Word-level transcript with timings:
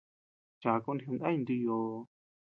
Chakun 0.61 0.97
jidinay 1.03 1.35
ntu 1.39 1.53
yoo. 1.65 1.97